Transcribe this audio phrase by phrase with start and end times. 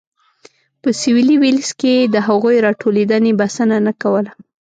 [0.81, 4.31] په سوېلي ویلز کې د هغوی راټولېدنې بسنه نه کوله.